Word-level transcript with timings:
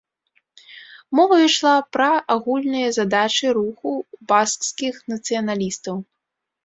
Мова 1.17 1.37
ішла 1.47 1.73
пра 1.97 2.07
агульныя 2.35 2.89
задачы 2.97 3.47
руху 3.59 3.91
баскскіх 4.33 4.95
нацыяналістаў. 5.15 5.95